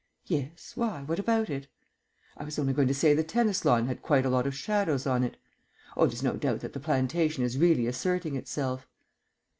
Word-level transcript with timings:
"Yes. 0.25 0.71
Why, 0.75 1.03
what 1.03 1.19
about 1.19 1.47
it?" 1.51 1.67
"I 2.35 2.43
was 2.43 2.57
only 2.57 2.73
going 2.73 2.87
to 2.87 2.93
say 2.95 3.13
the 3.13 3.23
tennis 3.23 3.63
lawn 3.65 3.85
had 3.85 4.01
quite 4.01 4.25
a 4.25 4.31
lot 4.31 4.47
of 4.47 4.55
shadows 4.55 5.05
on 5.05 5.23
it. 5.23 5.37
Oh, 5.95 6.07
there's 6.07 6.23
no 6.23 6.37
doubt 6.37 6.61
that 6.61 6.73
the 6.73 6.79
plantation 6.79 7.43
is 7.43 7.59
really 7.59 7.85
asserting 7.85 8.35
itself." 8.35 8.87